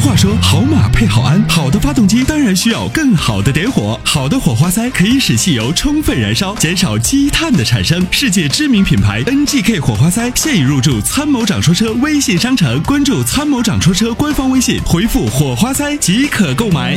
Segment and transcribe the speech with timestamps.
[0.00, 3.98] 话说，好马配好鞍，好的发动机当然需要更好的点火。
[4.04, 8.04] 好的火花塞可以使汽油充分燃烧，减少积碳的产生。
[8.10, 16.96] 世界知名品牌 NGK 火花塞 现已入驻参谋长说车微信商城，关注参谋长说车官方微信，回复火花塞即可购买。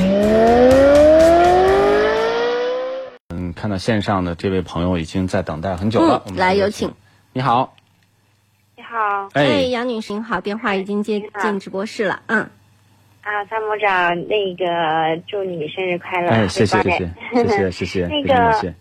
[3.36, 6.92] 嗯，看到线上的这位朋友已经在等待很久了，嗯我们来有请。
[7.34, 7.76] 你好，
[8.78, 12.22] 你好，哎，哎，杨女士您好，电话已经接进直播室了。
[12.28, 12.48] 嗯，
[13.23, 16.30] 啊，参谋长，那个祝你生日快乐！
[16.30, 18.34] 哎，谢谢谢谢谢谢 谢谢，那个，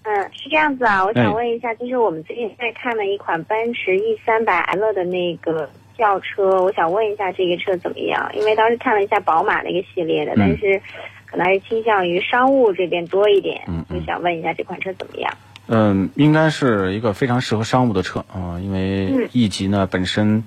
[0.03, 8.29] 嗯，是这样子啊，我哎想问一下，就是我们最近在看了一款奔驰 E 三百 L 的那个轿车，我想问一下这个车怎么样？
[8.35, 10.83] 因为当时看了一下宝马那个系列的，嗯但是
[11.25, 15.33] 可能还是倾向于商务这边多一点，嗯嗯就想问一下这款车怎么样？
[15.69, 20.43] 嗯，应该是一个非常适合商务的车啊、因为嗯 E 级呢本身，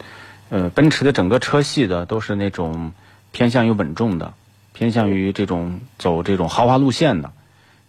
[0.50, 2.92] 呃，奔驰的整个车系的都是那种
[3.36, 4.34] 偏向于稳重的，
[4.72, 7.34] 偏向于这种走这种豪华路线的。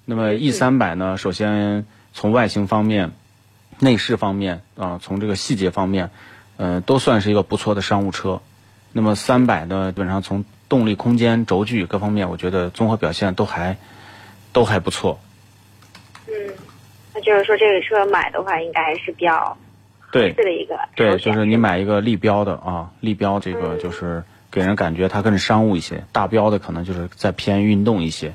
[0.05, 3.13] 那么 E 三百呢，首先从外形方面、
[3.79, 6.11] 内饰方面啊、从这个细节方面，
[6.57, 8.41] 呃，都算是一个不错的商务车。
[8.93, 13.77] 那么三百呢，基本上从动力、空间、轴距各方面，我觉得综合表现都还
[14.53, 15.21] 都还不错。
[16.27, 16.35] 嗯，
[17.15, 19.57] 那就是说这个车买的话，应该还是比较
[20.11, 24.25] 对合适的一个对，就是你买一个立标的啊，立标这个就是
[24.57, 28.33] 给人感觉它更商务一些，大标的可能就是再偏运动一些。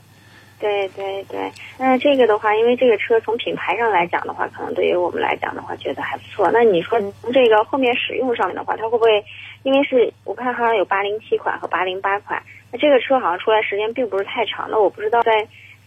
[0.60, 6.52] 对对对，那这个的话，因为这个车从品牌上来讲的话，可能对于我们来讲的话，觉得还不错。
[6.54, 9.26] 那你说从这个后面使用上面的话，它会不会，
[9.64, 12.40] 因为是我看好像有八零七款和八零八款，
[12.72, 15.32] 那这个车好像出来时间并不是太长，那我不知道在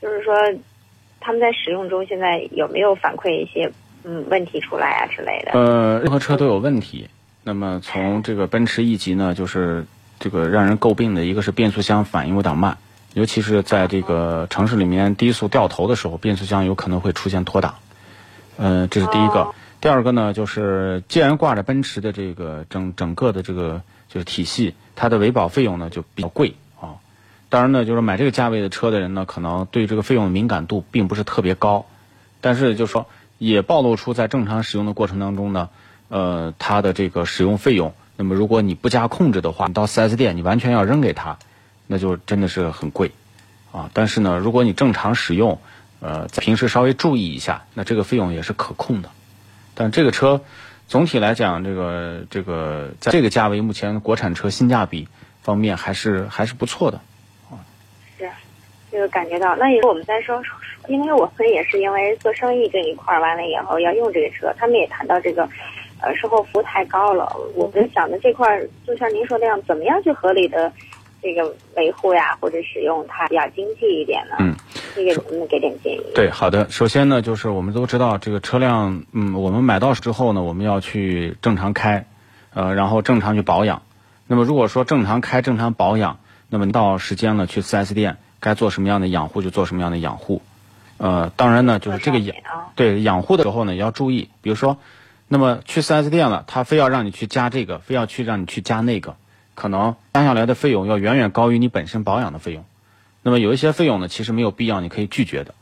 [0.02, 0.34] 就是说
[1.20, 3.70] 他们在使用中现在有没有反馈一些
[4.02, 5.52] 嗯问题出来啊之类的。
[5.52, 7.08] 呃，任何车都有问题。
[7.44, 9.84] 那么从这个奔驰 E 级呢，就是
[10.24, 12.78] 这个让人诟病的一个是变速箱反应有点慢，
[13.12, 17.74] 尤其是在这个城市里面低速掉头的时候，变速箱有可能会出现脱档。
[18.56, 19.40] 嗯，这是第一个。
[19.40, 26.96] 哦第二个呢，就是既然挂着奔驰的这个整整个的这个就是体系，它的维保费用呢就比较贵啊。
[27.50, 31.84] 当然呢，就是买这个价位的车的人呢，可能对这个费用的敏感度并不是特别高，
[32.40, 33.04] 但是就说
[33.36, 35.68] 也暴露出在正常使用的过程当中呢，
[36.08, 41.38] 呃，它的这个使用费用，那么如果你不加控制的话，你到 4S 店你完全要扔给他，
[41.86, 43.10] 那就真的是很贵
[43.72, 43.90] 啊。
[43.92, 45.60] 但是呢，如果你正常使用，
[46.00, 49.10] 呃，平时稍微注意一下，那这个费用也是可控的。
[49.74, 50.42] 但这个车
[50.86, 55.08] 总体来讲，这个这个在这个价位，目前国产车性价比
[55.42, 57.00] 方面还是还是不错的
[57.50, 57.58] 啊。
[58.18, 58.30] 是，
[58.92, 59.56] 这个感觉到。
[59.56, 60.40] 那以后我们再说，
[60.88, 65.48] 因为我们也是因为做生意这一块儿，完了以后要用这个车，他们也谈到这个，
[66.04, 67.34] 呃，售后服务太高了。
[67.54, 70.70] 我们想的这块儿，就像您说那样，怎么样去合理的
[71.22, 74.36] 这个维护呀，或者使用它比较经济一点呢？
[74.40, 74.54] 嗯，
[74.94, 76.02] 这个能不能给点建议？
[76.14, 76.68] 对，好的。
[76.68, 82.06] 首先呢，就是我们都知道这个车辆，嗯，我们买到之后呢，我们要去正常开，
[82.52, 83.80] 呃，然后正常去保养。
[84.26, 90.42] 那么如果说正常开、正常保养，那么到时间了去四 S 店该做什么样的养护就做什么样的养护。
[90.96, 94.78] 呃，当然呢，就是这个养啊，对养护的时候呢，也要注意，比如说，
[95.28, 99.16] 那么去 4S 店了，他非要让你去加这个，非要去让你去加那个，
[99.54, 102.64] 可能加下来的费用要远远高于你本身保养的费用。
[103.22, 105.54] 那么有一些费用呢，其实没有必要，你可以拒绝的。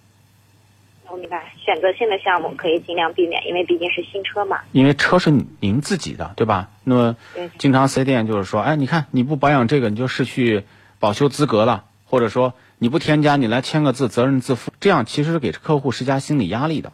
[1.09, 4.61] 我明白，选择性的项目可以尽量避免，因为毕竟是新车嘛。
[4.73, 5.31] 因为车是
[5.61, 6.71] 您自己的，对吧？
[6.85, 7.17] 那么
[7.59, 10.65] 经常 4S 店就是说，哎，你看你不保养这个，你就失去
[10.99, 16.93] 保修资格了，或者说你不添加，你来签个字，责任自负，这样其实是给客户施加心理压力的，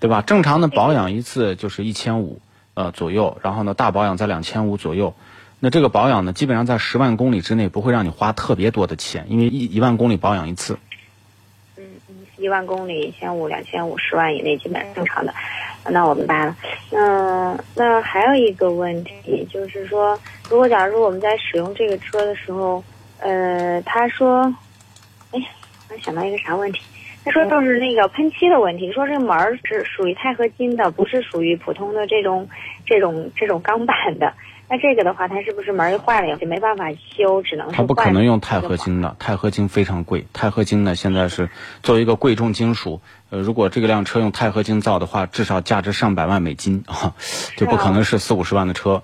[0.00, 0.22] 对吧？
[0.22, 2.40] 正常的保养一次就是一千五
[2.74, 5.14] 呃左右，然后呢大保养在两千五左右。
[5.60, 10.78] 那这个保养呢，基本上在十万公里之内不会让你花特别多的钱，因为一一万公里保养一次。
[11.76, 15.34] 嗯嗯，一万公里一千五、两千五、十万以内基本上正常的。
[15.90, 16.56] 那我明白了。
[16.90, 20.16] 那那还有一个问题就是说，
[20.48, 22.84] 如果假如我们在使用这个车的时候，
[23.18, 24.42] 呃，他说，
[25.32, 25.46] 哎呀，
[25.90, 26.80] 我想到一个啥问题？
[27.28, 32.48] 他说就是那个喷漆的问题，说这门儿是属于钛合金的，不是属于普通的这种
[32.86, 34.32] 这种这种钢板的。
[34.70, 40.26] 那这个的话，它是不是门儿坏了也就没办法修，只能是它不可能用钛合金的，钛合金非常贵。
[40.32, 41.50] 钛合金呢，现在是
[41.82, 43.00] 作为一个贵重金属，
[43.30, 47.14] 呃，如果这个辆车用钛合金造的话，至少价值上百万美金啊，
[47.56, 49.02] 就不可能是四五十万的车。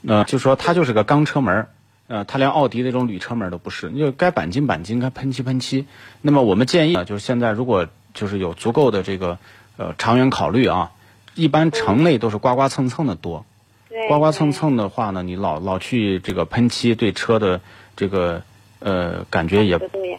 [0.00, 1.68] 那、就说它就是个钢车门儿，
[2.10, 5.86] 呃，它连奥迪那种铝车门都不是，就该钣金钣金，该喷漆喷漆。
[6.22, 9.38] 那么我们建议啊，就是现在如果就是有足够的这个
[9.76, 10.90] 呃长远考虑啊，
[11.36, 13.46] 一般城内都是刮刮蹭蹭的多。
[13.88, 17.60] 对刮刮蹭蹭的话呢，你老老去这个喷漆，对车的
[17.94, 18.42] 这个
[18.80, 19.78] 呃感觉也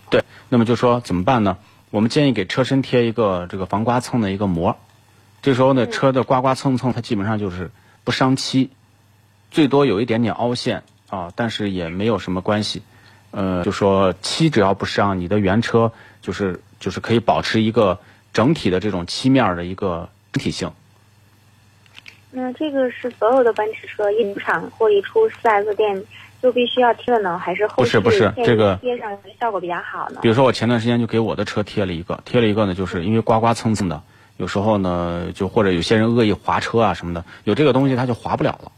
[0.10, 0.24] 对。
[0.48, 1.58] 那么就说怎么办呢？
[1.90, 4.78] 我们建议给车身贴一个这个防刮蹭的一个膜。
[5.42, 7.70] 这时候呢，车的刮刮蹭蹭它基本上就是
[8.06, 8.70] 不伤漆，
[9.50, 12.82] 最多有一点点凹陷啊，但是也没有什么关系。
[13.32, 15.92] 呃，就说漆只要不伤，你的原车
[16.22, 18.00] 就是就是可以保持一个
[18.34, 20.72] 整体的这种漆面的一个整体性。
[22.32, 26.02] 那这个是所有的奔驰车一出厂或一出 4S 店
[26.42, 30.30] 就必须要贴的呢，还是后期不是不是这个贴上效果比较好呢比？
[30.30, 34.02] 如说我前段时间就给我的车贴了一个，贴了一个呢，就是因为刮刮蹭蹭的，
[34.38, 38.72] 有时候呢就或者有些人恶意划车啊什么的，有这个东西它就划不了了。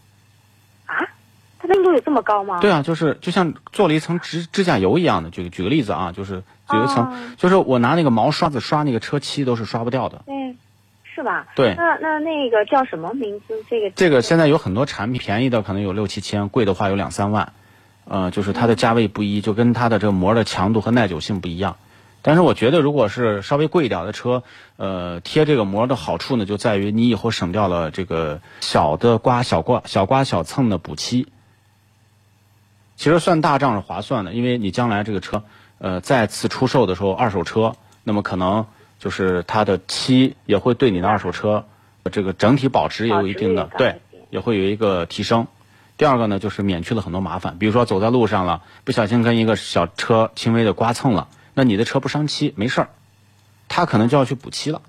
[1.93, 2.59] 有这么高吗？
[2.59, 5.29] 对啊，就是就像做了一层指指甲油一样的。
[5.29, 10.23] 举举个例子啊，就是有一层，哦就是我拿那个毛刷子刷那个车漆都是刷不掉的。
[10.27, 10.57] 嗯，
[11.03, 11.47] 是吧？
[11.55, 13.63] 对那那那个叫什么名字？
[13.69, 17.53] 这个这个现在有很多产品，便宜的可能有六七千，贵的话有两三万，
[18.05, 21.77] 呃，就是它的价位不一，就跟它的这个膜的强度和耐久性不一样。
[22.25, 24.43] 但是我觉得，如果是稍微贵一点的车，
[24.77, 31.27] 呃，贴这个膜的好处呢，就在于你以后省掉了这个小的刮、小刮、小刮小蹭的补漆。
[32.95, 35.43] 其实算大账是划算的，因为你将来这个车，
[35.79, 38.65] 呃，再次出售的时候，二手车，那么可能
[38.99, 41.65] 就是它的漆也会对你的二手车
[42.11, 45.47] 这个整体保值也有一定的对也会有一个提升。
[45.95, 52.89] 第二个呢，就是免去了很多麻烦，比如说走在路上了，不小心跟一个小车轻微的刮蹭了，那你的车不伤漆没事儿，
[53.69, 54.81] 他可能就要去补漆了。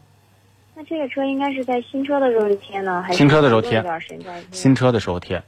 [0.75, 3.85] 那这个车应该是在新车的时候贴呢，还是新车的时候贴？
[4.51, 5.43] 新车的时候贴，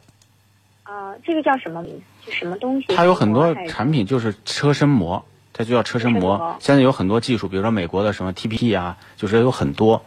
[0.89, 2.01] 啊、这个叫什么名
[2.31, 2.95] 什么东西？
[2.95, 6.57] 它有很多产品就是车身膜，它就叫车身膜膜。
[6.61, 10.01] 现在有很多技术，比如说美国的什么 TPT 啊，就是有很多。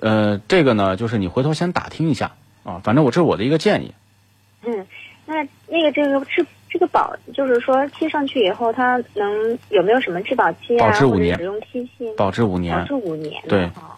[0.00, 2.32] 呃，这个呢，就是你回头先打听一下
[2.64, 3.94] 啊，反正我这是我的一个建议。
[4.64, 4.86] 嗯，
[5.26, 5.36] 那
[5.68, 10.88] 那个这个质这个保，就是说贴上去以后，它能有没有什么质保期啊？
[10.88, 12.14] 保质五年使用期限？
[12.16, 13.42] 保质五年保质，五年。
[13.48, 13.96] 对哦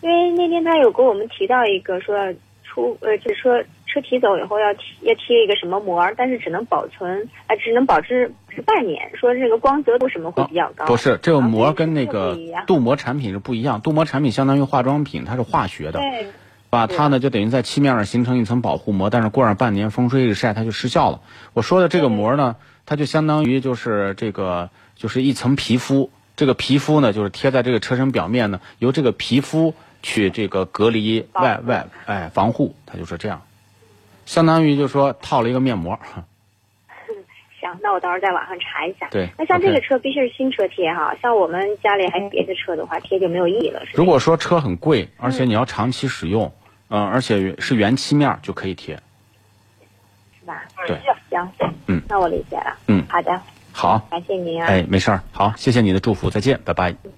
[0.00, 2.16] 因为那天他有跟我们提到一个说
[2.64, 10.84] 出呃，这车车提走以后要贴要贴一个什么膜，但是只能保存呃，只能保质是半年，说这个光泽度什么会比较高。
[10.84, 16.00] 哦不是这个啊膜跟那个镀膜产品是不一样，镀膜产品相当于化妆品，它是化学的。
[16.00, 16.26] 对
[16.70, 16.86] 吧？
[16.86, 21.20] 它呢就等于在漆面上形成一层保护膜，但是过上半年风吹日晒它就失效了。
[21.52, 22.56] 我说的这个膜呢，
[22.86, 33.42] 它就相当于就是这个就是一层皮肤，这个皮肤呢就是贴在这个车身表面呢，由这个皮肤去这个隔离外外哎防护，它就是这样，
[34.24, 35.98] 相当于就是说套了一个面膜。
[37.60, 39.08] 行，那我到时候在网上查一下。
[39.10, 43.84] 对那像这个车必须是新车贴哈，像我们家里还有别的车的话，贴就没有意义了。
[43.86, 46.52] 是如果说车很贵，而且你要长期使用，
[46.88, 48.96] 嗯、而且是原漆面就可以贴。
[50.40, 50.64] 是吧？
[50.88, 50.98] 对，
[51.30, 51.48] 行，
[51.86, 52.76] 嗯，那我理解了。
[52.88, 53.40] 嗯好的，
[53.70, 54.66] 好，感谢您啊。
[54.66, 56.90] 哎，没事儿，好，谢谢你的祝福，再见，拜拜。
[56.90, 57.12] 嗯